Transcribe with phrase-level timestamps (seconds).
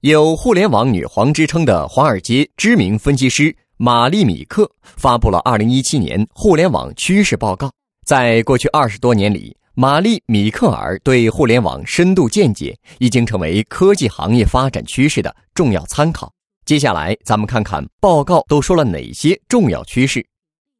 [0.00, 7.70] 有“互联网女皇”之称的华尔街知名分析师玛丽米克发布了2017年互联网趋势报告。
[8.06, 16.32] 在过去二十多年里，玛丽米克尔对互联网深度见解已经成为科技行业发展趋势的重要参考。
[16.64, 20.24] 接下来，咱们看看报告都说了哪些重要趋势。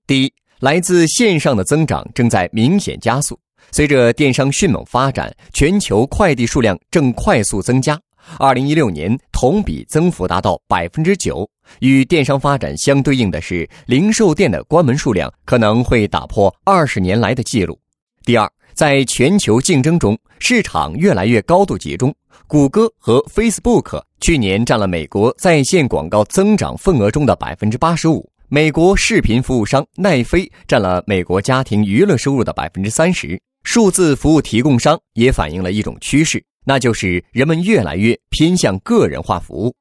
[0.07, 3.39] 第一，来自线上的增长正在明显加速。
[3.71, 8.01] 随着电商迅猛发展，全球快递数量正快速增加。
[8.39, 11.49] 二零一六年同比增幅达到百分之九。
[11.79, 17.79] 与电商发展相对应的是，零售店的关门数量可能会打破二十年来的记录。
[18.25, 22.15] 第二，在全球竞争中，市场越来越高度集中。
[22.47, 28.29] 谷歌和 Facebook 去年占了美国在线广告增长份额中的百分之八十五。
[28.49, 33.41] 美国视频服务商奈飞占了美国家庭娱乐收入的百分之三十。
[33.63, 39.75] 数字服务提供商也反映了一种趋势，那就是人们越来越偏向个人化服务。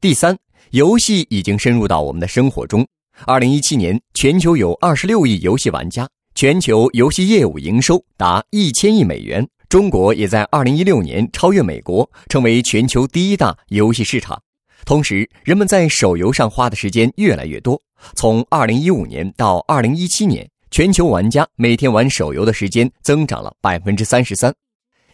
[0.00, 0.36] 第三，
[0.70, 2.86] 游戏已经深入到我们的生活中。
[3.24, 9.46] 二零一七年，全球有二十六亿游戏玩家，全球游戏业务营收达一千亿美元。
[9.68, 14.40] 中国也在二零一六年超越美国，成为全球第一大游戏市场。
[14.84, 17.80] 同时，人们在手游上花的时间越来越多。
[18.14, 24.54] 从二零一五年到二零一七年，全球玩家每天玩手游的时间增长了百分之三十三。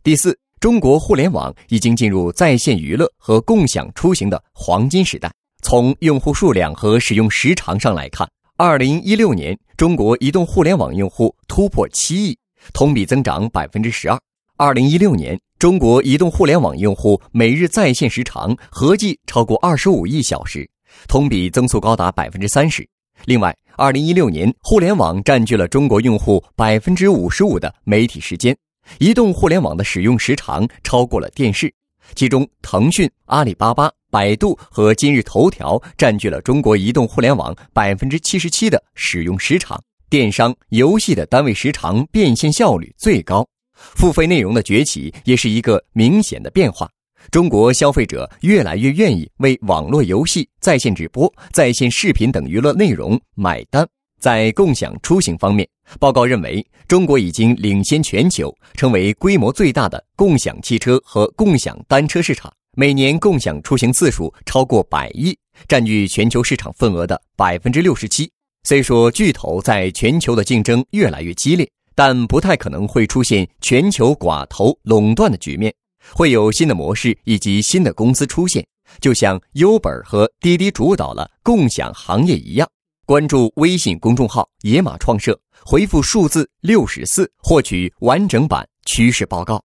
[0.03, 5.29] 第四，中国互联网已经进入在线娱乐和共享出行的黄金时代。
[5.61, 12.39] 从用户数量和使用时长上来看，二零一六年中国移动互联网用户突破七亿，
[12.73, 14.17] 同比增长百分之十二。
[14.57, 20.65] 二零一六年，中国移动互联网用户每日在线时长合计超过二十五亿小时，
[21.09, 22.89] 同比增速高达百分之三十。
[23.25, 28.57] 另外，二零一六年，互联网占据了中国用户百分之五十五的媒体时间，
[28.99, 31.73] 移动互联网的使用时长超过了电视。
[32.15, 39.83] 其中，腾讯、阿里巴巴、百度和今日头条占据了中国移动互联网百分之七十七的使用时长。
[40.11, 43.47] 电商、游戏的单位时长变现效率最高。
[43.75, 46.89] 付费内容的崛起也是一个明显的变化。
[47.31, 53.89] 中国消费者越来越愿意为网络游戏、在线直播、在线视频等娱乐内容买单。
[54.23, 55.69] 在共享出行方面，
[55.99, 62.49] 报告认为，中国已经领先全球，成为规模最大的共享汽车和共享单车市场。
[62.77, 68.31] 每年共享出行次数超过百亿，占据全球市场份额的百分之六十七。
[68.63, 71.69] 虽说巨头在全球的竞争越来越激烈。
[71.95, 75.71] 但不太可能会出现全球寡头垄断的局面，
[76.15, 78.67] 会有新的模式以及新的公司出现，
[78.99, 82.67] 就像 Uber 和滴滴主导了共享行业一样。
[83.05, 89.61] 关注微信公众号“野马创社”，回复数字六十四，获取完整版趋势报告。